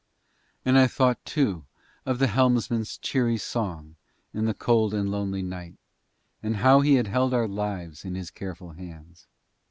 [0.65, 1.63] And I thought too
[2.07, 3.97] of the helmsman's cheery song
[4.33, 5.75] in the cold and lonely night,
[6.41, 9.27] and how he had held our lives in his careful hands.